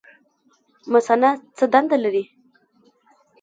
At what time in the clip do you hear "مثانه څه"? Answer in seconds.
0.93-1.65